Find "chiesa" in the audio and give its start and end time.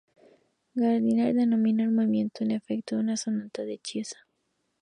3.77-4.17